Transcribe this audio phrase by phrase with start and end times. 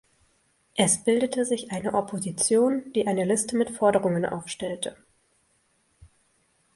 [0.75, 4.97] Es bildete sich eine Opposition, die eine Liste mit Forderungen aufstellte.